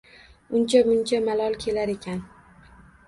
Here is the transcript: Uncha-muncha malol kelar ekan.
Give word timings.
Uncha-muncha 0.59 1.19
malol 1.27 1.59
kelar 1.67 1.93
ekan. 1.97 2.27